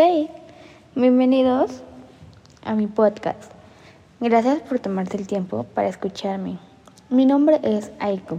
Hey, 0.00 0.30
bienvenidos 0.94 1.82
a 2.62 2.76
mi 2.76 2.86
podcast. 2.86 3.50
Gracias 4.20 4.60
por 4.60 4.78
tomarte 4.78 5.16
el 5.16 5.26
tiempo 5.26 5.64
para 5.74 5.88
escucharme. 5.88 6.60
Mi 7.10 7.26
nombre 7.26 7.58
es 7.64 7.90
Aiku. 7.98 8.38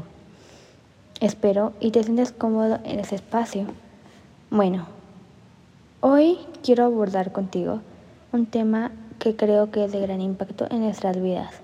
Espero 1.19 1.73
y 1.81 1.91
te 1.91 2.01
sientes 2.01 2.31
cómodo 2.31 2.79
en 2.85 3.01
ese 3.01 3.15
espacio. 3.15 3.65
Bueno, 4.49 4.85
hoy 5.99 6.37
quiero 6.63 6.85
abordar 6.85 7.33
contigo 7.33 7.81
un 8.31 8.45
tema 8.45 8.93
que 9.19 9.35
creo 9.35 9.69
que 9.69 9.83
es 9.83 9.91
de 9.91 9.99
gran 9.99 10.21
impacto 10.21 10.65
en 10.71 10.79
nuestras 10.79 11.21
vidas. 11.21 11.55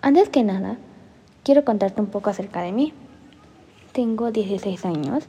Antes 0.00 0.28
que 0.28 0.44
nada, 0.44 0.76
quiero 1.42 1.64
contarte 1.64 2.00
un 2.00 2.06
poco 2.06 2.30
acerca 2.30 2.62
de 2.62 2.70
mí. 2.70 2.92
Tengo 3.90 4.30
16 4.30 4.84
años 4.84 5.24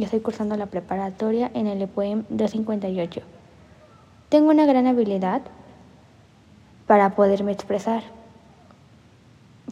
y 0.00 0.04
estoy 0.04 0.20
cursando 0.20 0.56
la 0.56 0.64
preparatoria 0.64 1.50
en 1.52 1.66
el 1.66 1.82
EPOEM 1.82 2.24
258. 2.30 3.20
Tengo 4.30 4.48
una 4.48 4.64
gran 4.64 4.86
habilidad 4.86 5.42
para 6.86 7.10
poderme 7.10 7.52
expresar, 7.52 8.02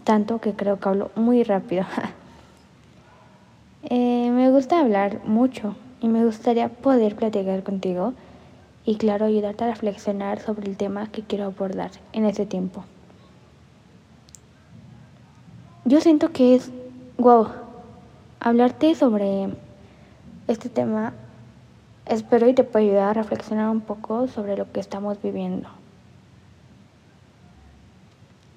tanto 0.04 0.38
que 0.38 0.52
creo 0.52 0.78
que 0.78 0.86
hablo 0.86 1.10
muy 1.14 1.44
rápido. 1.44 1.86
eh, 3.84 4.30
me 4.30 4.50
gusta 4.50 4.80
hablar 4.80 5.24
mucho 5.24 5.76
y 6.02 6.08
me 6.08 6.26
gustaría 6.26 6.68
poder 6.68 7.16
platicar 7.16 7.62
contigo 7.62 8.12
y 8.84 8.96
claro 8.96 9.24
ayudarte 9.24 9.64
a 9.64 9.68
reflexionar 9.68 10.40
sobre 10.40 10.68
el 10.68 10.76
tema 10.76 11.10
que 11.10 11.22
quiero 11.22 11.46
abordar 11.46 11.92
en 12.12 12.26
este 12.26 12.44
tiempo. 12.44 12.84
Yo 15.86 16.02
siento 16.02 16.32
que 16.32 16.54
es, 16.54 16.70
wow, 17.16 17.48
hablarte 18.40 18.94
sobre 18.94 19.48
este 20.48 20.70
tema 20.70 21.12
espero 22.06 22.48
y 22.48 22.54
te 22.54 22.64
pueda 22.64 22.84
ayudar 22.84 23.10
a 23.10 23.22
reflexionar 23.22 23.68
un 23.68 23.82
poco 23.82 24.26
sobre 24.28 24.56
lo 24.56 24.72
que 24.72 24.80
estamos 24.80 25.20
viviendo. 25.22 25.68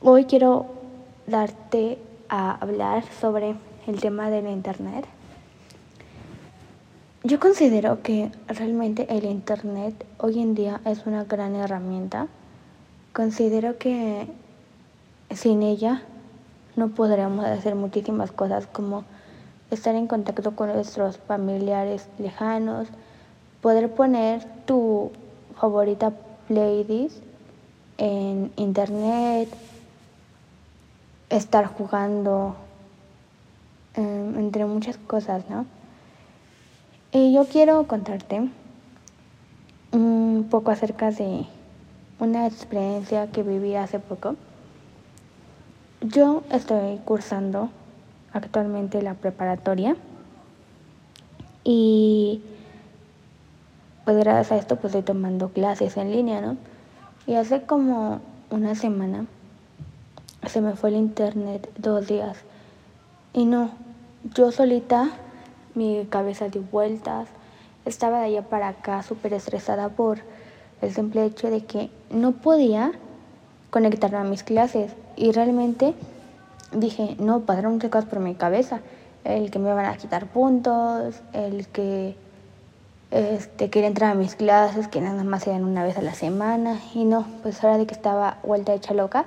Hoy 0.01 0.23
quiero 0.23 0.67
darte 1.27 1.99
a 2.29 2.55
hablar 2.55 3.03
sobre 3.19 3.55
el 3.87 3.99
tema 3.99 4.29
de 4.29 4.41
la 4.41 4.51
Internet. 4.51 5.05
Yo 7.23 7.39
considero 7.39 8.01
que 8.01 8.31
realmente 8.47 9.05
el 9.09 9.25
Internet 9.25 10.05
hoy 10.17 10.41
en 10.41 10.55
día 10.55 10.79
es 10.85 11.05
una 11.05 11.25
gran 11.25 11.55
herramienta. 11.55 12.27
Considero 13.13 13.77
que 13.77 14.27
sin 15.29 15.61
ella 15.61 16.03
no 16.77 16.89
podríamos 16.89 17.45
hacer 17.45 17.75
muchísimas 17.75 18.31
cosas 18.31 18.65
como 18.65 19.03
estar 19.71 19.95
en 19.95 20.07
contacto 20.07 20.55
con 20.55 20.71
nuestros 20.71 21.17
familiares 21.17 22.07
lejanos, 22.19 22.89
poder 23.61 23.89
poner 23.91 24.45
tu 24.65 25.11
favorita 25.55 26.11
playlist 26.47 27.23
en 27.97 28.51
internet, 28.57 29.47
estar 31.29 31.65
jugando, 31.65 32.55
em, 33.95 34.37
entre 34.37 34.65
muchas 34.65 34.97
cosas, 34.97 35.49
¿no? 35.49 35.65
Y 37.13 37.33
yo 37.33 37.45
quiero 37.45 37.87
contarte 37.87 38.49
un 39.93 40.47
poco 40.49 40.71
acerca 40.71 41.11
de 41.11 41.45
una 42.19 42.47
experiencia 42.47 43.31
que 43.31 43.43
viví 43.43 43.75
hace 43.75 43.99
poco. 43.99 44.35
Yo 46.01 46.43
estoy 46.51 46.99
cursando 47.05 47.69
actualmente 48.33 49.01
la 49.01 49.13
preparatoria. 49.13 49.95
Y 51.63 52.41
pues 54.05 54.17
gracias 54.17 54.51
a 54.51 54.57
esto 54.57 54.75
pues 54.77 54.93
estoy 54.95 55.03
tomando 55.03 55.49
clases 55.49 55.97
en 55.97 56.11
línea, 56.11 56.41
¿no? 56.41 56.57
Y 57.27 57.35
hace 57.35 57.61
como 57.63 58.19
una 58.49 58.75
semana 58.75 59.25
se 60.47 60.61
me 60.61 60.75
fue 60.75 60.89
el 60.89 60.95
internet 60.95 61.69
dos 61.77 62.07
días. 62.07 62.37
Y 63.33 63.45
no, 63.45 63.71
yo 64.35 64.51
solita 64.51 65.11
mi 65.75 66.05
cabeza 66.09 66.49
dio 66.49 66.63
vueltas, 66.63 67.27
estaba 67.85 68.19
de 68.19 68.25
allá 68.25 68.41
para 68.43 68.69
acá 68.69 69.03
súper 69.03 69.33
estresada 69.33 69.89
por 69.89 70.19
el 70.81 70.93
simple 70.93 71.25
hecho 71.25 71.49
de 71.49 71.63
que 71.63 71.89
no 72.09 72.33
podía 72.33 72.91
conectarme 73.69 74.17
a 74.17 74.23
mis 74.23 74.43
clases. 74.43 74.91
Y 75.15 75.31
realmente 75.31 75.93
dije, 76.71 77.15
no, 77.19 77.41
pasaron 77.41 77.73
muchas 77.73 77.91
cosas 77.91 78.09
por 78.09 78.19
mi 78.19 78.35
cabeza, 78.35 78.79
el 79.23 79.51
que 79.51 79.59
me 79.59 79.73
van 79.73 79.85
a 79.85 79.97
quitar 79.97 80.27
puntos, 80.27 81.21
el 81.33 81.67
que 81.67 82.15
este, 83.11 83.69
quería 83.69 83.87
entrar 83.87 84.11
a 84.11 84.15
mis 84.15 84.35
clases, 84.35 84.87
que 84.87 85.01
nada 85.01 85.23
más 85.23 85.45
eran 85.47 85.65
una 85.65 85.83
vez 85.83 85.97
a 85.97 86.01
la 86.01 86.13
semana, 86.13 86.79
y 86.93 87.05
no, 87.05 87.25
pues 87.43 87.63
ahora 87.63 87.77
de 87.77 87.85
que 87.85 87.93
estaba 87.93 88.37
vuelta 88.43 88.73
hecha 88.73 88.93
loca, 88.93 89.25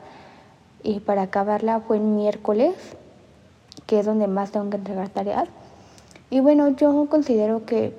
y 0.83 1.01
para 1.01 1.23
acabarla 1.23 1.81
fue 1.81 1.99
el 1.99 2.03
miércoles, 2.03 2.75
que 3.87 4.01
es 4.01 4.07
donde 4.07 4.27
más 4.27 4.51
tengo 4.51 4.71
que 4.71 4.77
entregar 4.77 5.09
tareas, 5.11 5.49
y 6.31 6.41
bueno, 6.41 6.69
yo 6.69 7.07
considero 7.11 7.65
que 7.67 7.95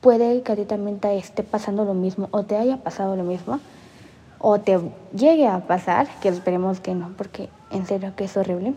puede 0.00 0.42
que 0.42 0.52
a 0.52 0.56
ti 0.56 0.64
también 0.64 1.00
te 1.00 1.16
esté 1.18 1.42
pasando 1.42 1.84
lo 1.84 1.94
mismo 1.94 2.28
o 2.30 2.44
te 2.44 2.56
haya 2.56 2.78
pasado 2.78 3.16
lo 3.16 3.24
mismo 3.24 3.58
o 4.40 4.60
te 4.60 4.78
llegue 5.14 5.48
a 5.48 5.66
pasar, 5.66 6.08
que 6.20 6.28
esperemos 6.28 6.80
que 6.80 6.94
no, 6.94 7.10
porque 7.16 7.48
en 7.70 7.86
serio 7.86 8.12
que 8.16 8.24
es 8.24 8.36
horrible. 8.36 8.74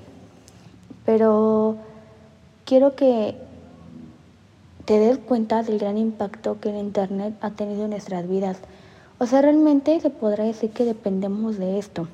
Pero 1.05 1.75
quiero 2.65 2.95
que 2.95 3.35
te 4.85 4.99
des 4.99 5.17
cuenta 5.19 5.63
del 5.63 5.79
gran 5.79 5.97
impacto 5.97 6.59
que 6.59 6.69
el 6.69 6.77
Internet 6.77 7.35
ha 7.41 7.51
tenido 7.51 7.85
en 7.85 7.91
nuestras 7.91 8.27
vidas. 8.27 8.57
O 9.19 9.25
sea, 9.27 9.41
realmente 9.41 9.99
se 9.99 10.09
podrá 10.09 10.43
decir 10.43 10.71
que 10.71 10.83
dependemos 10.83 11.57
de 11.57 11.77
esto. 11.77 12.07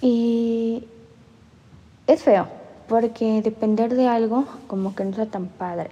Y 0.00 0.84
es 2.06 2.22
feo, 2.22 2.48
porque 2.88 3.42
depender 3.42 3.94
de 3.94 4.08
algo 4.08 4.46
como 4.66 4.94
que 4.94 5.04
no 5.04 5.22
es 5.22 5.30
tan 5.30 5.48
padre. 5.48 5.90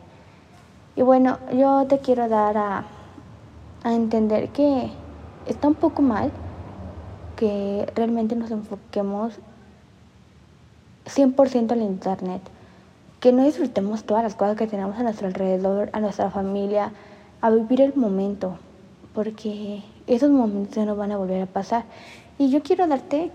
Y 0.97 1.03
bueno, 1.03 1.39
yo 1.55 1.87
te 1.87 1.99
quiero 1.99 2.29
dar 2.29 2.57
a, 2.57 2.85
a 3.83 3.95
entender 3.95 4.49
que 4.49 4.91
está 5.47 5.69
un 5.69 5.75
poco 5.75 6.01
mal 6.01 6.33
que 7.37 7.91
realmente 7.95 8.35
nos 8.35 8.51
enfoquemos 8.51 9.35
100% 11.07 11.73
en 11.73 11.83
Internet, 11.83 12.43
que 13.21 13.33
no 13.33 13.45
disfrutemos 13.45 14.05
todas 14.05 14.23
las 14.23 14.35
cosas 14.35 14.57
que 14.57 14.67
tenemos 14.67 14.97
a 14.99 15.03
nuestro 15.03 15.27
alrededor, 15.27 15.91
a 15.93 16.01
nuestra 16.01 16.31
familia, 16.31 16.93
a 17.41 17.51
vivir 17.51 17.81
el 17.81 17.95
momento, 17.95 18.59
porque 19.15 19.83
esos 20.07 20.31
momentos 20.31 20.85
no 20.85 20.97
van 20.97 21.13
a 21.13 21.17
volver 21.17 21.43
a 21.43 21.47
pasar. 21.47 21.85
Y 22.39 22.51
yo 22.51 22.63
quiero 22.63 22.87
darte 22.87 23.31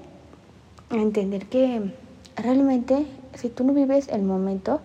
a 0.90 0.96
entender 0.96 1.48
que 1.48 1.94
realmente 2.36 3.06
si 3.36 3.50
tú 3.50 3.64
no 3.64 3.74
vives 3.74 4.08
el 4.10 4.24
momento, 4.24 4.82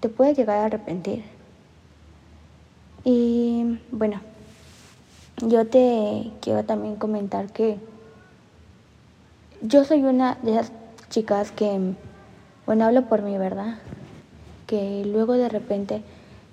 te 0.00 0.08
puedes 0.08 0.36
llegar 0.36 0.58
a 0.58 0.64
arrepentir. 0.66 1.24
Y 3.04 3.78
bueno, 3.90 4.20
yo 5.46 5.66
te 5.66 6.30
quiero 6.40 6.64
también 6.64 6.96
comentar 6.96 7.50
que 7.52 7.78
yo 9.60 9.84
soy 9.84 10.04
una 10.04 10.38
de 10.42 10.52
esas 10.52 10.72
chicas 11.10 11.50
que, 11.50 11.94
bueno, 12.66 12.84
hablo 12.84 13.06
por 13.06 13.22
mí, 13.22 13.36
¿verdad? 13.38 13.78
Que 14.66 15.04
luego 15.04 15.32
de 15.32 15.48
repente 15.48 16.02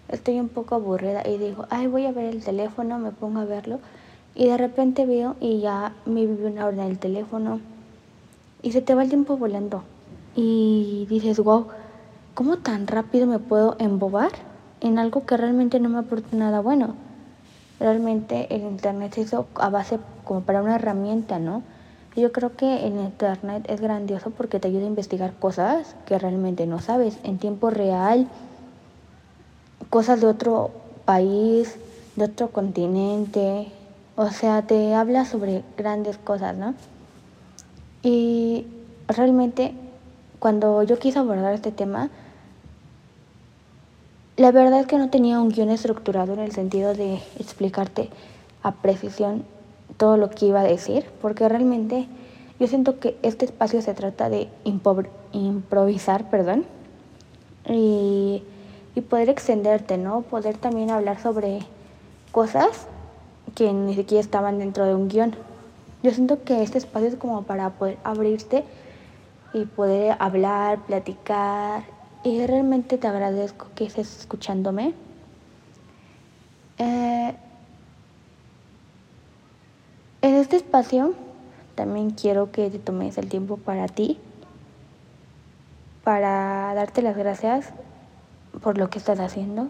estoy 0.10 0.40
un 0.40 0.50
poco 0.50 0.76
aburrida 0.76 1.22
y 1.28 1.38
digo, 1.38 1.68
ay, 1.70 1.88
voy 1.88 2.06
a 2.06 2.12
ver 2.12 2.26
el 2.26 2.44
teléfono, 2.44 2.98
me 2.98 3.12
pongo 3.12 3.40
a 3.40 3.46
verlo. 3.46 3.80
Y 4.34 4.48
de 4.48 4.58
repente 4.58 5.06
veo 5.06 5.36
y 5.40 5.60
ya 5.60 5.94
me 6.06 6.26
vive 6.26 6.48
una 6.48 6.66
hora 6.66 6.84
en 6.84 6.92
el 6.92 7.00
teléfono. 7.00 7.60
Y 8.62 8.72
se 8.72 8.82
te 8.82 8.96
va 8.96 9.04
el 9.04 9.10
tiempo 9.10 9.38
volando. 9.38 9.84
Y 10.36 11.06
dices, 11.10 11.40
wow, 11.40 11.68
¿cómo 12.34 12.58
tan 12.58 12.88
rápido 12.88 13.28
me 13.28 13.40
puedo 13.40 13.76
embobar 13.80 14.32
en 14.82 15.00
algo 15.00 15.26
que 15.26 15.38
realmente 15.38 15.80
no 15.80 15.90
me 15.90 16.00
aporta 16.00 16.36
nada 16.36 16.60
bueno? 16.60 16.96
Realmente 17.80 18.54
el 18.54 18.64
Internet 18.64 19.14
se 19.14 19.22
hizo 19.22 19.48
a 19.56 19.70
base 19.70 20.00
como 20.24 20.42
para 20.42 20.64
una 20.64 20.76
herramienta, 20.76 21.40
¿no? 21.40 21.62
Yo 22.16 22.32
creo 22.32 22.56
que 22.56 22.88
el 22.88 22.94
Internet 22.94 23.66
es 23.68 23.82
grandioso 23.82 24.30
porque 24.30 24.60
te 24.60 24.70
ayuda 24.70 24.84
a 24.84 24.88
investigar 24.88 25.34
cosas 25.34 25.96
que 26.06 26.18
realmente 26.18 26.66
no 26.66 26.80
sabes 26.80 27.18
en 27.24 27.40
tiempo 27.40 27.70
real, 27.70 28.30
cosas 29.90 30.22
de 30.22 30.28
otro 30.28 30.72
país, 31.04 31.76
de 32.16 32.26
otro 32.26 32.52
continente, 32.52 33.68
o 34.16 34.30
sea, 34.30 34.62
te 34.62 34.96
habla 34.96 35.26
sobre 35.26 35.64
grandes 35.78 36.18
cosas, 36.18 36.56
¿no? 36.56 36.74
Y 38.02 38.66
realmente 39.10 39.74
cuando 40.40 40.84
yo 40.84 40.98
quise 41.00 41.20
abordar 41.20 41.54
este 41.54 41.72
tema, 41.72 42.10
la 44.38 44.52
verdad 44.52 44.80
es 44.80 44.88
que 44.88 44.98
no 44.98 45.10
tenía 45.10 45.42
un 45.42 45.50
guion 45.50 45.70
estructurado 45.70 46.34
en 46.34 46.40
el 46.40 46.54
sentido 46.54 46.94
de 46.94 47.16
explicarte 47.40 48.10
a 48.64 48.72
precisión 48.72 49.44
todo 49.98 50.18
lo 50.18 50.30
que 50.30 50.48
iba 50.48 50.62
a 50.62 50.64
decir, 50.64 51.06
porque 51.22 51.48
realmente 51.48 52.08
yo 52.60 52.68
siento 52.68 53.00
que 53.00 53.18
este 53.22 53.46
espacio 53.46 53.82
se 53.82 53.94
trata 53.94 54.30
de 54.30 54.50
improvisar, 55.34 56.30
perdón, 56.30 56.66
y, 57.68 58.44
poder 59.10 59.30
extenderte, 59.30 59.98
¿no? 59.98 60.22
Poder 60.22 60.58
también 60.58 60.90
hablar 60.90 61.22
sobre 61.22 61.60
cosas 62.32 62.88
que 63.54 63.72
ni 63.74 63.94
siquiera 63.94 64.22
estaban 64.22 64.58
dentro 64.58 64.86
de 64.86 64.96
un 64.96 65.10
guion. 65.10 65.36
Yo 66.02 66.12
siento 66.12 66.44
que 66.44 66.64
este 66.64 66.78
espacio 66.78 67.10
es 67.10 67.16
como 67.16 67.44
para 67.44 67.72
poder 67.72 67.98
abrirte 68.04 68.64
y 69.54 69.66
poder 69.66 70.16
hablar, 70.20 70.80
platicar. 70.86 71.84
Y 72.24 72.46
realmente 72.46 72.98
te 72.98 73.08
agradezco 73.08 73.68
que 73.76 73.86
estés 73.86 74.20
escuchándome. 74.20 74.94
Eh, 76.78 77.15
en 80.26 80.34
este 80.34 80.56
espacio 80.56 81.14
también 81.76 82.10
quiero 82.10 82.52
que 82.52 82.72
te 82.72 82.80
tomes 82.80 83.20
el 83.20 83.30
tiempo 83.30 83.58
para 83.58 83.88
ti, 83.88 84.18
para 86.04 86.74
darte 86.74 87.04
las 87.04 87.16
gracias 87.16 87.68
por 88.64 88.80
lo 88.80 88.90
que 88.90 88.98
estás 88.98 89.20
haciendo, 89.20 89.68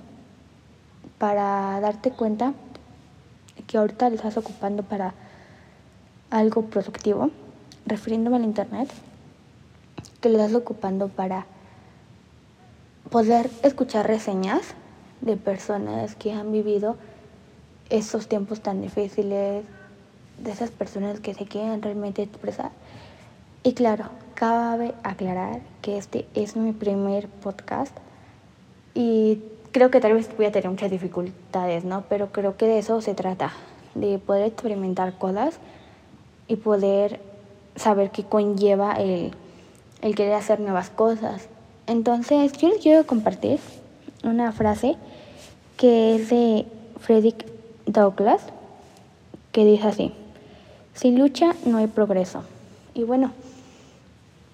para 1.18 1.78
darte 1.82 2.12
cuenta 2.12 2.54
que 3.68 3.78
ahorita 3.78 4.10
le 4.10 4.16
estás 4.16 4.38
ocupando 4.38 4.84
para 4.84 5.14
algo 6.30 6.62
productivo, 6.62 7.32
refiriéndome 7.86 8.38
al 8.38 8.46
Internet, 8.46 8.90
que 10.22 10.30
le 10.30 10.38
estás 10.38 10.56
ocupando 10.56 11.10
para 11.10 11.48
poder 13.10 13.50
escuchar 13.62 14.08
reseñas 14.08 14.74
de 15.20 15.36
personas 15.36 16.16
que 16.16 16.32
han 16.32 16.54
vivido 16.54 16.96
esos 17.90 18.30
tiempos 18.30 18.62
tan 18.62 18.82
difíciles, 18.82 19.66
de 20.38 20.52
esas 20.52 20.72
personas 20.72 21.20
que 21.20 21.34
se 21.34 21.46
quieren 21.46 21.82
realmente 21.82 22.22
expresar. 22.22 22.72
Y 23.64 23.74
claro, 23.74 24.06
cabe 24.36 24.94
aclarar 25.04 25.62
que 25.82 25.98
este 25.98 26.28
es 26.36 26.56
mi 26.56 26.72
primer 26.72 27.28
podcast 27.28 27.96
y 28.94 29.42
creo 29.72 29.92
que 29.92 30.00
tal 30.00 30.14
vez 30.14 30.30
voy 30.38 30.46
a 30.46 30.52
tener 30.52 30.70
muchas 30.70 30.92
dificultades, 30.92 31.84
¿no? 31.84 32.04
Pero 32.08 32.32
creo 32.32 32.58
que 32.58 32.66
de 32.68 32.80
eso 32.80 33.02
se 33.02 33.14
trata, 33.14 33.52
de 33.96 34.20
poder 34.20 34.46
experimentar 34.46 35.18
cosas 35.18 35.60
y 36.48 36.58
poder 36.58 37.20
saber 37.76 38.12
qué 38.12 38.24
conlleva 38.24 38.94
el, 38.94 39.32
el 40.02 40.16
querer 40.16 40.34
hacer 40.36 40.60
nuevas 40.60 40.90
cosas. 40.90 41.50
Entonces, 41.88 42.54
yo 42.54 42.70
les 42.70 42.82
quiero 42.82 43.06
compartir 43.06 43.60
una 44.24 44.52
frase 44.52 44.96
que 45.78 46.16
es 46.16 46.30
de 46.30 46.66
Frederick 47.00 47.46
Douglass, 47.86 48.42
que 49.52 49.66
dice 49.66 49.88
así, 49.88 50.14
sin 50.96 51.20
lucha 51.20 51.56
no 51.66 51.78
hay 51.78 51.88
progreso. 51.88 52.44
Y 52.96 53.04
bueno, 53.04 53.32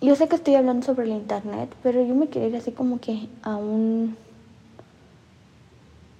yo 0.01 0.15
sé 0.15 0.27
que 0.27 0.35
estoy 0.35 0.55
hablando 0.55 0.85
sobre 0.85 1.05
el 1.05 1.11
Internet, 1.11 1.73
pero 1.81 2.03
yo 2.05 2.13
me 2.13 2.27
quiero 2.27 2.49
ir 2.49 2.55
así 2.57 2.71
como 2.71 2.99
que 2.99 3.29
a 3.43 3.55
un 3.55 4.17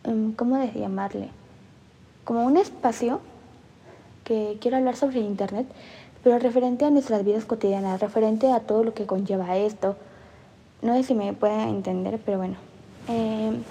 Em, 0.03 0.33
¿cómo 0.33 0.57
de 0.57 0.71
llamarle? 0.71 1.29
Como 2.23 2.45
un 2.45 2.57
espacio 2.57 3.19
que 4.23 4.57
quiero 4.59 4.77
hablar 4.77 4.95
sobre 4.95 5.19
Internet, 5.19 5.67
pero 6.23 6.39
referente 6.39 6.85
a 6.85 6.89
nuestras 6.89 7.23
vidas 7.23 7.45
cotidianas, 7.45 8.01
referente 8.01 8.51
a 8.51 8.61
todo 8.61 8.83
lo 8.83 8.93
que 8.93 9.05
conlleva 9.05 9.57
esto. 9.57 9.95
No 10.81 10.95
sé 10.95 11.03
si 11.03 11.13
me 11.13 11.33
pueden 11.33 11.69
entender, 11.69 12.19
pero 12.25 12.39
bueno. 12.39 12.55
Em, 13.07 13.61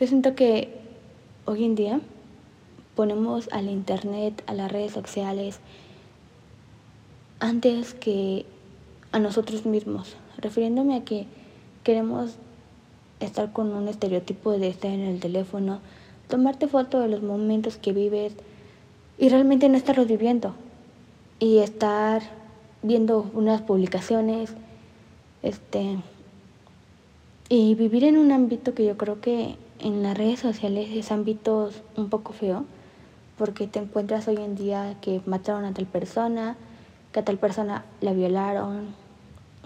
yo 0.00 0.06
siento 0.06 0.34
que 0.34 0.76
hoy 1.44 1.64
en 1.64 1.74
día 1.76 2.00
ponemos 2.94 3.48
al 3.52 3.68
Internet, 3.68 4.42
a 4.46 4.54
las 4.54 4.70
redes 4.70 4.92
sociales, 4.92 5.60
antes 7.40 7.94
que 7.94 8.46
a 9.10 9.18
nosotros 9.18 9.66
mismos, 9.66 10.16
refiriéndome 10.38 10.96
a 10.96 11.04
que 11.04 11.26
queremos 11.84 12.36
estar 13.20 13.52
con 13.52 13.72
un 13.72 13.88
estereotipo 13.88 14.52
de 14.52 14.68
estar 14.68 14.90
en 14.90 15.02
el 15.02 15.20
teléfono, 15.20 15.80
tomarte 16.28 16.68
foto 16.68 17.00
de 17.00 17.08
los 17.08 17.22
momentos 17.22 17.76
que 17.76 17.92
vives 17.92 18.34
y 19.18 19.28
realmente 19.28 19.68
no 19.68 19.76
estarlos 19.76 20.06
viviendo. 20.06 20.54
Y 21.38 21.58
estar 21.58 22.22
viendo 22.82 23.30
unas 23.34 23.62
publicaciones, 23.62 24.54
este, 25.42 25.98
y 27.48 27.74
vivir 27.74 28.04
en 28.04 28.16
un 28.16 28.32
ámbito 28.32 28.74
que 28.74 28.84
yo 28.84 28.96
creo 28.96 29.20
que 29.20 29.56
en 29.80 30.02
las 30.02 30.16
redes 30.16 30.40
sociales 30.40 30.88
es 30.92 31.10
ámbito 31.10 31.70
un 31.96 32.08
poco 32.08 32.32
feo, 32.32 32.64
porque 33.42 33.66
te 33.66 33.80
encuentras 33.80 34.28
hoy 34.28 34.36
en 34.36 34.54
día 34.54 34.94
que 35.00 35.20
mataron 35.26 35.64
a 35.64 35.74
tal 35.74 35.86
persona, 35.86 36.54
que 37.10 37.18
a 37.18 37.24
tal 37.24 37.38
persona 37.38 37.84
la 38.00 38.12
violaron, 38.12 38.94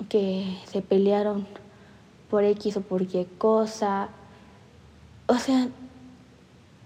que 0.09 0.57
se 0.65 0.81
pelearon 0.81 1.47
por 2.31 2.43
X 2.45 2.79
o 2.79 2.81
por 2.81 3.03
Y 3.03 3.27
cosa. 3.37 4.09
O 5.27 5.35
sea, 5.35 5.69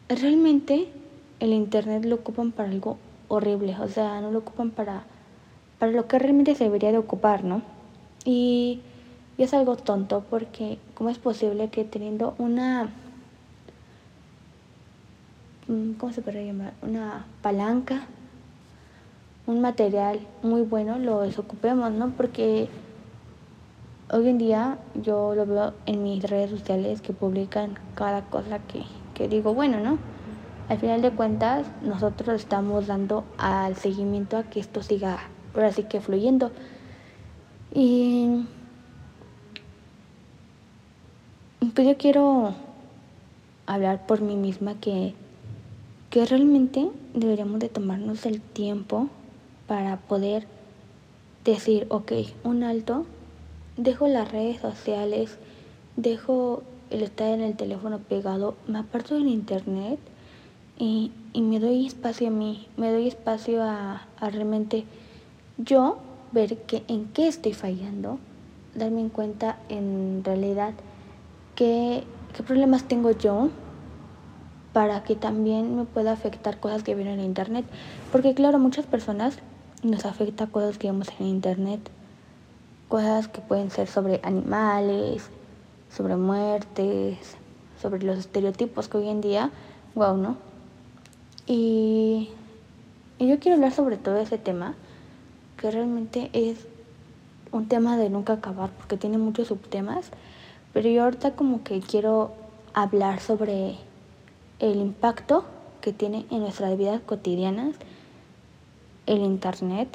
realmente 0.09 0.89
el 1.39 1.53
Internet 1.53 2.07
lo 2.07 2.17
ocupan 2.17 2.51
para 2.51 2.69
algo 2.69 2.99
horrible, 3.29 3.77
o 3.79 3.87
sea, 3.87 4.21
no 4.21 4.33
lo 4.33 4.41
ocupan 4.41 4.71
para, 4.71 5.05
para 5.79 5.93
lo 5.93 6.09
que 6.09 6.19
realmente 6.19 6.57
se 6.57 6.65
debería 6.65 6.91
de 6.91 6.99
ocupar, 6.99 7.45
¿no? 7.45 7.63
Y, 8.25 8.81
y 9.39 9.45
es 9.45 9.55
algo 9.55 9.77
tonto 9.77 10.25
porque 10.29 10.79
¿cómo 10.95 11.11
es 11.11 11.19
posible 11.19 11.69
que 11.69 11.85
teniendo 11.85 12.35
una... 12.39 12.93
Mm, 15.71 15.93
¿Cómo 15.93 16.13
se 16.13 16.21
puede 16.21 16.45
llamar? 16.45 16.75
Una 16.83 17.27
palanca, 17.43 18.03
un 19.47 19.61
material 19.61 20.19
muy 20.43 20.63
bueno, 20.63 20.99
lo 20.99 21.21
desocupemos, 21.21 21.93
¿no? 21.93 22.11
Porque 22.11 22.69
Hoy 24.13 24.29
en 24.29 24.39
día 24.39 24.77
yo 24.97 25.37
lo 25.37 25.47
veo 25.47 25.73
en 25.87 26.03
mis 26.03 26.25
redes 26.25 26.51
sociales 26.51 27.01
que 27.01 27.13
publican 27.13 27.79
cada 27.95 28.23
cosa 28.23 28.59
que, 28.59 28.83
que 29.15 29.29
digo, 29.29 29.55
bueno, 29.55 29.79
¿no? 29.79 29.99
Al 30.69 30.79
final 30.79 31.01
de 31.01 31.13
cuentas, 31.13 31.69
nosotros 31.81 32.41
estamos 32.41 32.89
dando 32.89 33.23
al 33.39 33.77
seguimiento 33.77 34.37
a 34.37 34.43
que 34.43 34.59
esto 34.59 34.83
siga, 34.83 35.21
ahora 35.55 35.71
sí 35.71 35.85
que 35.85 36.01
fluyendo. 36.01 36.51
Y 37.73 38.49
pues 41.73 41.87
yo 41.87 41.97
quiero 41.97 42.53
hablar 43.67 44.09
por 44.09 44.23
mí 44.23 44.35
misma 44.35 44.75
que, 44.81 45.15
que 46.11 46.27
realmente 46.27 46.91
deberíamos 47.15 47.61
de 47.61 47.69
tomarnos 47.69 48.27
el 48.27 48.41
tiempo 48.41 49.09
para 49.69 49.97
poder 49.97 50.47
decir, 51.45 51.87
ok, 51.89 52.13
un 52.43 52.65
alto, 52.65 53.07
dejo 53.77 54.09
las 54.09 54.31
redes 54.31 54.61
sociales, 54.61 55.39
dejo 55.95 56.65
el 56.91 57.03
estar 57.03 57.29
en 57.29 57.43
el 57.43 57.57
teléfono 57.57 58.01
pegado, 58.01 58.57
me 58.67 58.81
aparto 58.81 59.15
del 59.15 59.29
internet 59.29 60.01
y, 60.79 61.13
me 61.35 61.61
doy 61.61 61.87
espacio 61.87 62.27
a 62.27 62.31
mí, 62.31 62.67
me 62.77 62.91
doy 62.91 63.07
espacio 63.07 63.63
a, 63.63 64.09
realmente 64.21 64.85
yo 65.59 65.99
ver 66.33 66.57
que, 66.63 66.83
en 66.89 67.07
qué 67.07 67.29
estoy 67.29 67.53
fallando, 67.53 68.19
darme 68.75 69.01
en 69.01 69.11
cuenta 69.11 69.61
en 69.69 70.23
realidad 70.25 70.75
qué, 71.55 72.03
qué 72.35 72.43
problemas 72.43 72.89
tengo 72.89 73.13
yo 73.13 73.51
para 74.73 75.03
que 75.03 75.17
también 75.17 75.77
me 75.77 75.85
pueda 75.85 76.13
afectar 76.13 76.59
cosas 76.59 76.83
que 76.83 76.95
vienen 76.95 77.21
en 77.21 77.27
internet. 77.27 77.65
Porque 78.13 78.35
claro, 78.35 78.59
muchas 78.59 78.87
personas 78.87 79.39
nos 79.83 80.05
afecta 80.05 80.47
cosas 80.47 80.79
que 80.79 80.89
vemos 80.89 81.09
en 81.19 81.27
internet 81.27 81.91
cosas 82.91 83.29
que 83.29 83.41
pueden 83.41 83.71
ser 83.71 83.87
sobre 83.87 84.21
animales, 84.25 85.31
sobre 85.97 86.17
muertes, 86.17 87.37
sobre 87.81 88.03
los 88.03 88.19
estereotipos 88.19 88.89
que 88.89 88.99
hoy 88.99 89.09
en 89.09 89.21
día, 89.21 89.51
wow, 89.95 90.17
¿no? 90.17 90.37
Y, 91.47 92.31
y 93.19 93.29
yo 93.29 93.39
quiero 93.39 93.55
hablar 93.55 93.73
sobre 93.73 93.97
todo 93.97 94.17
ese 94.17 94.39
tema, 94.39 94.75
que 95.57 95.71
realmente 95.71 96.31
es 96.33 96.67
un 97.53 97.69
tema 97.69 97.97
de 97.97 98.11
nunca 98.11 98.35
acabar, 98.35 98.71
porque 98.71 98.97
tiene 98.97 99.19
muchos 99.19 99.49
subtemas, 99.49 100.11
pero 100.73 100.91
yo 100.91 101.05
ahorita 101.05 101.37
como 101.37 101.63
que 101.63 101.79
quiero 101.81 102.33
hablar 102.75 103.21
sobre 103.21 103.77
el 104.61 104.77
impacto 104.77 105.45
que 105.81 105.93
tiene 105.93 106.27
en 106.31 106.41
nuestras 106.41 106.77
vidas 106.77 107.01
cotidianas 107.01 107.75
el 109.07 109.23
Internet 109.23 109.89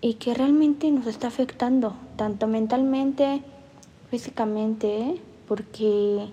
y 0.00 0.14
que 0.14 0.34
realmente 0.34 0.90
nos 0.90 1.06
está 1.06 1.28
afectando, 1.28 1.94
tanto 2.16 2.46
mentalmente, 2.46 3.42
físicamente, 4.10 5.20
porque 5.48 6.28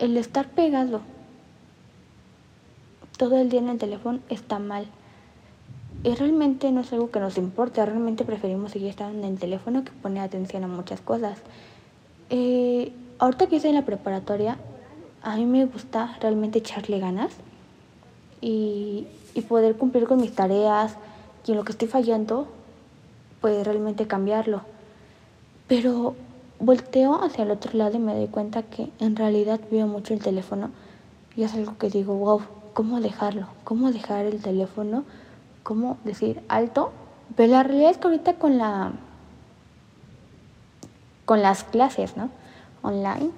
el 0.00 0.16
estar 0.16 0.48
pegado 0.50 1.00
todo 3.16 3.38
el 3.38 3.48
día 3.48 3.60
en 3.60 3.68
el 3.68 3.78
teléfono 3.78 4.18
está 4.28 4.58
mal. 4.58 4.86
Y 6.04 6.14
realmente 6.14 6.70
no 6.72 6.82
es 6.82 6.92
algo 6.92 7.10
que 7.10 7.20
nos 7.20 7.38
importe, 7.38 7.84
realmente 7.84 8.24
preferimos 8.24 8.72
seguir 8.72 8.88
estando 8.88 9.18
en 9.18 9.32
el 9.32 9.38
teléfono 9.38 9.84
que 9.84 9.92
poner 9.92 10.22
atención 10.22 10.64
a 10.64 10.68
muchas 10.68 11.00
cosas. 11.00 11.38
Eh, 12.30 12.92
ahorita 13.18 13.46
que 13.46 13.56
estoy 13.56 13.70
en 13.70 13.76
la 13.76 13.84
preparatoria, 13.84 14.58
a 15.22 15.36
mí 15.36 15.46
me 15.46 15.64
gusta 15.64 16.16
realmente 16.20 16.58
echarle 16.58 16.98
ganas 16.98 17.32
y, 18.40 19.06
y 19.34 19.40
poder 19.42 19.76
cumplir 19.76 20.06
con 20.06 20.20
mis 20.20 20.34
tareas 20.34 20.96
y 21.46 21.52
en 21.52 21.58
lo 21.58 21.64
que 21.64 21.72
estoy 21.72 21.88
fallando, 21.88 22.48
puede 23.40 23.62
realmente 23.64 24.06
cambiarlo. 24.06 24.62
Pero 25.68 26.14
volteo 26.58 27.22
hacia 27.22 27.44
el 27.44 27.50
otro 27.50 27.72
lado 27.74 27.96
y 27.96 28.00
me 28.00 28.14
doy 28.14 28.28
cuenta 28.28 28.62
que 28.62 28.90
en 28.98 29.16
realidad 29.16 29.60
veo 29.70 29.86
mucho 29.86 30.14
el 30.14 30.20
teléfono 30.20 30.70
y 31.36 31.42
es 31.42 31.54
algo 31.54 31.76
que 31.78 31.90
digo, 31.90 32.14
wow, 32.14 32.40
cómo 32.72 33.00
dejarlo, 33.00 33.46
cómo 33.64 33.92
dejar 33.92 34.26
el 34.26 34.40
teléfono, 34.40 35.04
cómo 35.62 35.98
decir 36.04 36.42
alto. 36.48 36.92
Pero 37.36 37.52
la 37.52 37.62
realidad 37.62 37.90
es 37.90 37.98
que 37.98 38.08
ahorita 38.08 38.34
con 38.34 38.58
la 38.58 38.92
con 41.24 41.42
las 41.42 41.64
clases, 41.64 42.16
¿no? 42.16 42.30
Online, 42.82 43.30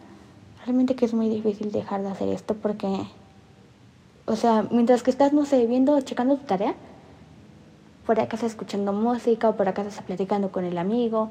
realmente 0.65 0.95
que 0.95 1.05
es 1.05 1.15
muy 1.15 1.29
difícil 1.29 1.73
dejar 1.73 2.03
de 2.03 2.09
hacer 2.09 2.29
esto 2.29 2.55
porque, 2.55 2.87
o 4.27 4.37
sea, 4.37 4.67
mientras 4.71 5.03
que 5.03 5.11
estás, 5.11 5.33
no 5.33 5.45
sé, 5.45 5.67
viendo, 5.67 6.01
checando 6.01 6.37
tu 6.37 6.45
tarea, 6.45 6.75
por 8.07 8.19
acá 8.19 8.37
estás 8.37 8.53
escuchando 8.53 8.93
música 8.93 9.49
o 9.49 9.57
por 9.57 9.69
acá 9.69 9.83
estás 9.83 10.03
platicando 10.05 10.51
con 10.51 10.65
el 10.65 10.79
amigo 10.79 11.31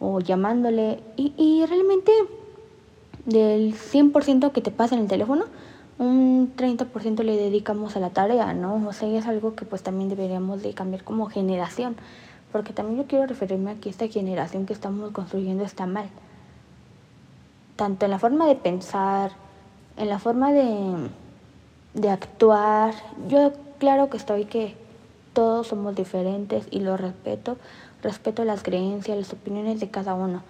o 0.00 0.20
llamándole 0.20 1.00
y, 1.16 1.32
y 1.36 1.64
realmente 1.66 2.12
del 3.24 3.74
100% 3.74 4.52
que 4.52 4.60
te 4.60 4.70
pasa 4.70 4.94
en 4.94 5.02
el 5.02 5.08
teléfono, 5.08 5.44
un 5.98 6.52
30% 6.56 7.22
le 7.22 7.36
dedicamos 7.36 7.96
a 7.96 8.00
la 8.00 8.10
tarea, 8.10 8.52
¿no? 8.54 8.86
O 8.86 8.92
sea, 8.92 9.08
es 9.08 9.26
algo 9.26 9.54
que 9.54 9.64
pues 9.64 9.82
también 9.82 10.08
deberíamos 10.08 10.62
de 10.62 10.74
cambiar 10.74 11.04
como 11.04 11.26
generación, 11.26 11.96
porque 12.52 12.72
también 12.72 12.98
yo 12.98 13.06
quiero 13.06 13.26
referirme 13.26 13.72
a 13.72 13.74
que 13.74 13.88
esta 13.88 14.06
generación 14.08 14.66
que 14.66 14.72
estamos 14.72 15.10
construyendo 15.12 15.64
está 15.64 15.86
mal. 15.86 16.08
Tanto 17.76 18.06
en 18.06 18.10
la 18.10 18.18
forma 18.18 18.46
de 18.46 18.56
pensar, 18.56 19.32
en 19.96 20.08
la 20.08 20.18
forma 20.18 20.52
de, 20.52 21.08
de 21.94 22.10
actuar. 22.10 22.94
Yo 23.28 23.52
claro 23.78 24.10
que 24.10 24.16
estoy 24.16 24.44
que 24.46 24.74
todos 25.32 25.66
somos 25.68 25.94
diferentes 25.94 26.66
y 26.70 26.80
lo 26.80 26.96
respeto, 26.96 27.58
respeto 28.02 28.44
las 28.44 28.62
creencias, 28.62 29.16
las 29.16 29.32
opiniones 29.32 29.80
de 29.80 29.90
cada 29.90 30.14
uno. 30.14 30.42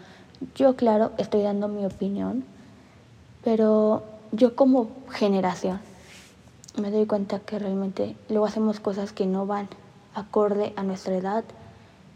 Yo 0.55 0.77
claro 0.77 1.13
estoy 1.19 1.43
dando 1.43 1.67
mi 1.67 1.85
opinión, 1.85 2.45
pero 3.43 4.03
yo 4.33 4.55
como 4.55 4.89
generación 5.11 5.81
me 6.81 6.91
doy 6.91 7.07
cuenta 7.07 7.39
que 7.39 7.59
realmente 7.59 8.17
luego 8.29 8.47
hacemos 8.47 8.81
cosas 8.81 9.13
que 9.13 9.27
no 9.27 9.47
van 9.47 9.69
acorde 10.15 10.73
a 10.77 10.83
nuestra 10.83 11.17
edad, 11.17 11.45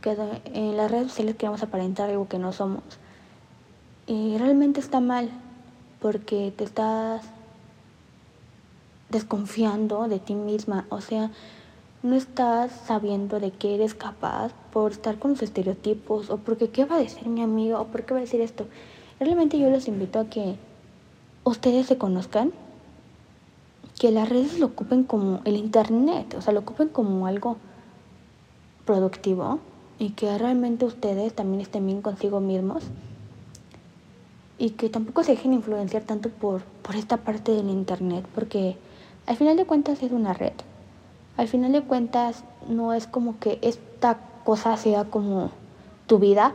que 0.03 0.17
en 0.53 0.77
las 0.77 0.91
redes 0.91 1.09
sociales 1.09 1.37
queremos 1.37 1.63
aparentar 1.63 2.11
algo 2.11 2.29
que 2.29 2.39
no 2.39 2.53
somos. 2.53 2.83
Y 4.11 4.37
realmente 4.39 4.81
está 4.81 4.99
mal, 4.99 5.31
porque 6.01 6.53
te 6.57 6.65
estás 6.65 7.23
desconfiando 9.09 10.09
de 10.09 10.19
ti 10.19 10.35
misma, 10.35 10.85
o 10.89 11.01
sea, 11.01 11.31
no 12.03 12.17
estás 12.17 12.73
sabiendo 12.73 13.39
de 13.39 13.53
qué 13.53 13.77
eres 13.77 13.95
capaz 13.95 14.53
por 14.73 14.91
estar 14.91 15.21
con 15.21 15.31
los 15.31 15.43
estereotipos, 15.43 16.29
o 16.29 16.39
porque 16.39 16.71
qué 16.71 16.87
va 16.87 16.97
a 16.97 16.99
decir 16.99 17.29
mi 17.29 17.41
amigo, 17.41 17.79
o 17.79 17.85
por 17.87 18.05
qué 18.05 18.15
va 18.15 18.19
a 18.19 18.23
decir 18.23 18.41
esto. 18.41 18.67
Realmente 19.21 19.61
yo 19.61 19.71
los 19.71 19.87
invito 19.87 20.19
a 20.19 20.25
que 20.25 20.57
ustedes 21.45 21.87
se 21.87 21.97
conozcan, 21.97 22.51
que 23.97 24.11
las 24.11 24.29
redes 24.29 24.59
lo 24.59 24.67
ocupen 24.67 25.05
como 25.05 25.41
el 25.45 25.55
internet, 25.55 26.35
o 26.37 26.41
sea, 26.41 26.53
lo 26.53 26.59
ocupen 26.59 26.89
como 26.89 27.29
algo 27.29 27.59
productivo 28.85 29.61
y 30.01 30.11
que 30.11 30.37
realmente 30.37 30.85
ustedes 30.85 31.33
también 31.33 31.61
estén 31.61 31.87
bien 31.87 32.03
consigo 32.03 32.41
mismos 32.41 32.83
y 34.61 34.71
que 34.71 34.91
tampoco 34.91 35.25
se 35.25 35.33
dejen 35.33 35.55
influenciar 35.55 36.03
tanto 36.03 36.29
por, 36.29 36.63
por 36.83 36.95
esta 36.95 37.17
parte 37.17 37.51
del 37.51 37.71
internet, 37.71 38.27
porque 38.35 38.77
al 39.27 39.37
final 39.37 39.57
de 39.57 39.65
cuentas 39.65 40.03
es 40.03 40.13
una 40.13 40.35
red. 40.35 40.53
Al 41.39 41.49
final 41.49 41.73
de 41.73 41.81
cuentas 41.81 42.45
no 42.69 42.93
es 42.93 43.07
como 43.07 43.39
que 43.39 43.59
esta 43.63 44.19
cosa 44.45 44.77
sea 44.77 45.05
como 45.05 45.51
tu 46.07 46.19
vida, 46.19 46.53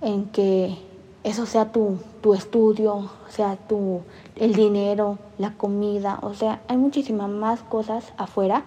en 0.00 0.24
que 0.26 0.76
eso 1.22 1.46
sea 1.46 1.70
tu, 1.70 1.98
tu 2.20 2.34
estudio, 2.34 3.08
sea 3.28 3.56
tu, 3.56 4.00
el 4.34 4.52
dinero, 4.52 5.18
la 5.38 5.52
comida, 5.52 6.18
o 6.20 6.34
sea, 6.34 6.62
hay 6.66 6.76
muchísimas 6.76 7.30
más 7.30 7.60
cosas 7.60 8.12
afuera 8.16 8.64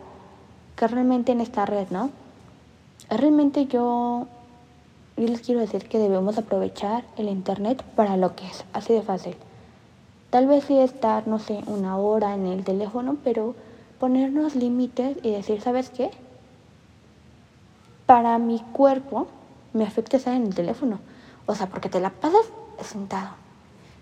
que 0.77 0.87
realmente 0.87 1.33
en 1.33 1.41
esta 1.41 1.65
red, 1.65 1.87
¿no? 1.89 2.11
Realmente 3.09 3.65
yo, 3.65 4.27
yo 5.17 5.27
les 5.27 5.41
quiero 5.41 5.61
decir 5.61 5.87
que 5.87 5.99
debemos 5.99 6.37
aprovechar 6.37 7.03
el 7.17 7.27
Internet 7.29 7.83
para 7.95 8.17
lo 8.17 8.35
que 8.35 8.45
es, 8.45 8.65
así 8.73 8.93
de 8.93 9.01
fácil. 9.01 9.35
Tal 10.29 10.47
vez 10.47 10.65
sí 10.65 10.77
estar, 10.77 11.27
no 11.27 11.39
sé, 11.39 11.61
una 11.67 11.97
hora 11.97 12.35
en 12.35 12.45
el 12.45 12.63
teléfono, 12.63 13.17
pero 13.23 13.55
ponernos 13.99 14.55
límites 14.55 15.17
y 15.23 15.31
decir, 15.31 15.61
¿sabes 15.61 15.89
qué? 15.89 16.11
Para 18.05 18.37
mi 18.37 18.59
cuerpo 18.59 19.27
me 19.73 19.85
afecta 19.85 20.17
estar 20.17 20.33
en 20.35 20.45
el 20.47 20.55
teléfono 20.55 20.99
o 21.47 21.55
sea, 21.55 21.67
porque 21.67 21.89
te 21.89 21.99
la 21.99 22.11
pasas 22.11 22.45
sentado. 22.81 23.29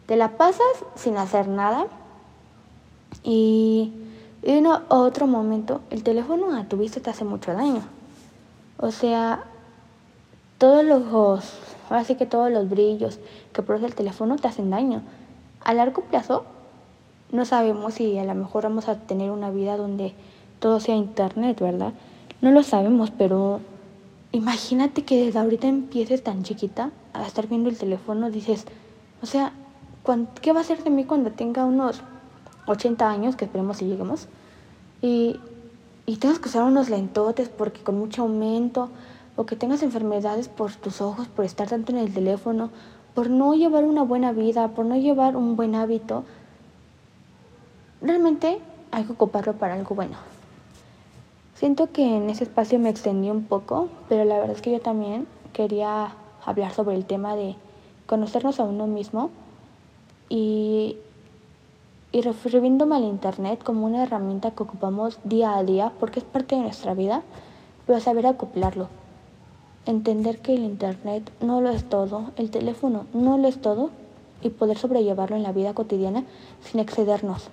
Te 0.08 0.18
la 0.18 0.36
pasas 0.36 0.66
sin 0.96 1.16
hacer 1.16 1.48
nada. 1.48 1.86
Y 3.24 3.94
en 4.42 4.66
otro 4.66 5.28
momento, 5.28 5.82
el 5.92 6.04
teléfono 6.04 6.56
a 6.58 6.66
tu 6.66 6.78
vista 6.78 7.00
te 7.00 7.12
hace 7.12 7.24
mucho 7.24 7.54
daño. 7.54 7.82
O 8.78 8.92
sea, 8.92 9.46
todos 10.66 10.84
los, 10.84 11.04
ahora 11.92 12.04
sí 12.06 12.16
que 12.16 12.26
todos 12.26 12.52
los 12.52 12.68
brillos 12.68 13.20
que 13.54 13.62
produce 13.62 13.86
el 13.86 13.94
teléfono 13.94 14.36
te 14.38 14.48
hacen 14.48 14.72
daño. 14.72 15.04
A 15.64 15.76
largo 15.76 16.02
plazo, 16.06 16.44
no 17.32 17.46
sabemos 17.46 17.94
si 17.94 18.18
a 18.18 18.24
lo 18.24 18.34
mejor 18.34 18.64
vamos 18.64 18.88
a 18.88 18.96
tener 18.96 19.30
una 19.30 19.52
vida 19.52 19.78
donde 19.78 20.16
todo 20.58 20.80
sea 20.80 20.96
internet, 20.96 21.62
¿verdad? 21.62 21.94
No 22.42 22.50
lo 22.50 22.64
sabemos, 22.64 23.12
pero 23.12 23.60
imagínate 24.32 25.04
que 25.04 25.24
desde 25.24 25.38
ahorita 25.38 25.68
empieces 25.68 26.24
tan 26.24 26.42
chiquita 26.42 26.90
a 27.14 27.28
estar 27.28 27.46
viendo 27.46 27.70
el 27.70 27.78
teléfono, 27.78 28.32
dices, 28.32 28.66
o 29.22 29.28
sea, 29.28 29.52
¿qué 30.42 30.52
va 30.52 30.62
a 30.62 30.64
hacer 30.64 30.84
de 30.84 30.90
mí 30.90 31.04
cuando 31.04 31.30
tenga 31.30 31.64
unos 31.64 32.02
80 32.66 33.08
años, 33.08 33.36
que 33.36 33.46
esperemos 33.46 33.78
si 33.78 33.86
lleguemos? 33.86 34.30
Y, 35.04 35.40
y 36.08 36.18
que 36.18 36.28
usar 36.28 36.64
unos 36.64 36.90
lentotes 36.90 37.50
porque 37.50 37.82
con 37.82 38.00
mucho 38.00 38.24
aumento, 38.24 38.90
o 39.36 39.46
que 39.46 39.56
tengas 39.56 39.84
enfermedades 39.84 40.48
por 40.48 40.74
tus 40.74 41.02
ojos, 41.02 41.28
por 41.28 41.46
estar 41.46 41.68
tanto 41.68 41.92
en 41.92 41.98
el 41.98 42.14
teléfono, 42.14 42.70
por 43.14 43.30
no 43.30 43.54
llevar 43.56 43.84
una 43.84 44.04
buena 44.04 44.32
vida, 44.32 44.70
por 44.70 44.86
no 44.86 44.96
llevar 44.96 45.36
un 45.36 45.56
buen 45.56 45.76
hábito, 45.76 46.24
realmente 48.02 48.60
hay 48.92 49.04
que 49.04 49.14
ocuparlo 49.14 49.54
para 49.54 49.74
algo 49.74 49.96
bueno. 49.96 50.18
Siento 51.56 51.92
que 51.92 52.18
en 52.18 52.30
ese 52.30 52.44
espacio 52.44 52.80
me 52.80 52.90
extendí 52.90 53.30
un 53.30 53.44
poco, 53.44 53.88
pero 54.10 54.26
la 54.26 54.38
verdad 54.38 54.56
es 54.56 54.62
que 54.62 54.72
yo 54.72 54.82
también 54.82 55.28
quería 55.54 56.14
hablar 56.46 56.74
sobre 56.74 56.96
el 56.96 57.06
tema 57.06 57.36
de 57.36 57.56
conocernos 58.06 58.60
a 58.60 58.64
uno 58.64 58.88
mismo 58.88 59.32
y, 60.28 60.98
y 62.12 62.22
refiriéndome 62.22 62.98
al 62.98 63.04
Internet 63.04 63.64
como 63.64 63.86
una 63.86 64.04
herramienta 64.04 64.52
que 64.52 64.64
ocupamos 64.64 65.20
día 65.24 65.56
a 65.56 65.64
día 65.64 65.94
porque 66.00 66.20
es 66.20 66.26
parte 66.26 66.56
de 66.56 66.62
nuestra 66.62 66.94
vida, 66.94 67.24
pero 67.88 68.02
saber 68.02 68.28
acoplarlo. 68.28 68.90
Entender 69.86 70.40
que 70.40 70.56
el 70.56 70.64
Internet 70.64 71.32
no 71.42 71.62
lo 71.62 71.70
es 71.70 71.88
todo, 71.88 72.32
el 72.38 72.50
teléfono 72.50 73.06
no 73.14 73.38
lo 73.38 73.48
es 73.48 73.62
todo 73.62 73.92
y 74.42 74.50
poder 74.50 74.78
sobrellevarlo 74.78 75.36
en 75.36 75.44
la 75.44 75.52
vida 75.52 75.74
cotidiana 75.74 76.24
sin 76.62 76.80
excedernos. 76.80 77.50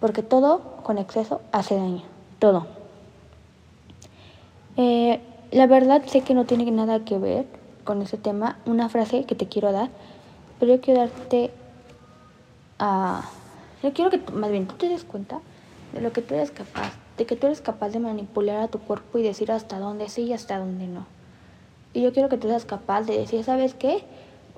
Porque 0.00 0.22
todo 0.22 0.60
con 0.82 0.98
exceso 0.98 1.40
hace 1.52 1.76
daño, 1.76 2.02
todo. 2.38 2.66
Eh, 4.76 5.20
la 5.50 5.66
verdad 5.66 6.02
sé 6.06 6.22
que 6.22 6.34
no 6.34 6.46
tiene 6.46 6.70
nada 6.70 7.04
que 7.04 7.18
ver 7.18 7.46
con 7.84 8.02
ese 8.02 8.16
tema 8.16 8.58
una 8.66 8.88
frase 8.88 9.24
que 9.24 9.34
te 9.34 9.46
quiero 9.46 9.70
dar, 9.70 9.90
pero 10.58 10.74
yo 10.74 10.80
quiero 10.80 11.00
darte 11.00 11.50
a... 12.78 13.28
Yo 13.82 13.92
quiero 13.92 14.10
que, 14.10 14.18
más 14.32 14.50
bien, 14.50 14.66
tú 14.66 14.74
te 14.76 14.88
des 14.88 15.04
cuenta 15.04 15.40
de 15.92 16.00
lo 16.00 16.12
que 16.12 16.22
tú 16.22 16.34
eres 16.34 16.50
capaz, 16.50 16.92
de 17.18 17.26
que 17.26 17.36
tú 17.36 17.46
eres 17.46 17.60
capaz 17.60 17.90
de 17.90 18.00
manipular 18.00 18.56
a 18.56 18.68
tu 18.68 18.78
cuerpo 18.78 19.18
y 19.18 19.22
decir 19.22 19.52
hasta 19.52 19.78
dónde 19.78 20.08
sí 20.08 20.22
y 20.22 20.32
hasta 20.32 20.58
dónde 20.58 20.86
no. 20.86 21.13
Y 21.94 22.02
yo 22.02 22.12
quiero 22.12 22.28
que 22.28 22.36
tú 22.36 22.48
seas 22.48 22.66
capaz 22.66 23.02
de 23.02 23.18
decir, 23.18 23.42
¿sabes 23.44 23.72
qué? 23.72 24.04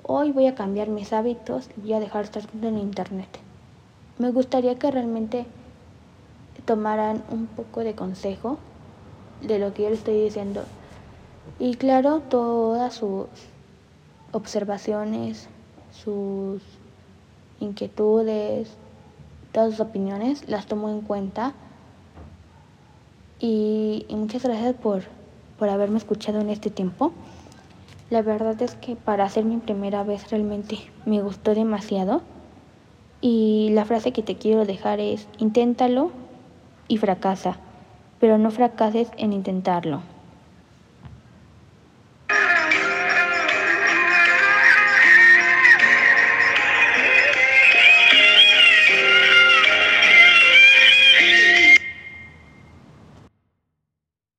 Hoy 0.03 0.31
voy 0.31 0.47
a 0.47 0.55
cambiar 0.55 0.89
mis 0.89 1.13
hábitos 1.13 1.69
y 1.77 1.81
voy 1.81 1.93
a 1.93 1.99
dejar 1.99 2.29
de 2.29 2.39
estar 2.39 2.65
en 2.65 2.77
internet. 2.77 3.29
Me 4.17 4.31
gustaría 4.31 4.77
que 4.77 4.91
realmente 4.91 5.45
tomaran 6.65 7.23
un 7.31 7.47
poco 7.47 7.81
de 7.81 7.95
consejo 7.95 8.57
de 9.41 9.59
lo 9.59 9.73
que 9.73 9.83
yo 9.83 9.89
le 9.89 9.95
estoy 9.95 10.21
diciendo 10.21 10.63
y 11.59 11.73
claro, 11.75 12.19
todas 12.19 12.93
sus 12.93 13.25
observaciones, 14.31 15.47
sus 15.91 16.61
inquietudes, 17.59 18.69
todas 19.51 19.71
sus 19.71 19.79
opiniones 19.79 20.47
las 20.47 20.67
tomo 20.67 20.89
en 20.89 21.01
cuenta. 21.01 21.53
Y, 23.39 24.05
muchas 24.09 24.43
gracias 24.43 24.75
por, 24.75 25.03
por 25.57 25.69
haberme 25.69 25.97
escuchado 25.97 26.39
en 26.39 26.49
este 26.49 26.69
tiempo. 26.69 27.13
La 28.09 28.21
verdad 28.21 28.61
es 28.61 28.75
que 28.75 28.95
para 28.95 29.25
hacer 29.25 29.43
mi 29.43 29.57
primera 29.57 30.03
vez 30.03 30.29
realmente 30.31 30.77
me 31.05 31.21
gustó 31.21 31.53
demasiado. 31.53 32.21
Y 33.19 33.69
la 33.71 33.85
frase 33.85 34.11
que 34.11 34.23
te 34.23 34.35
quiero 34.35 34.65
dejar 34.65 34.99
es, 34.99 35.27
inténtalo 35.39 36.11
y 36.87 36.97
fracasa, 36.97 37.57
pero 38.19 38.37
no 38.37 38.51
fracases 38.51 39.09
en 39.17 39.33
intentarlo. 39.33 40.01